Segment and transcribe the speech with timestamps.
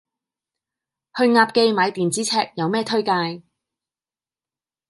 [1.15, 3.43] 去鴨記買電子尺有咩推介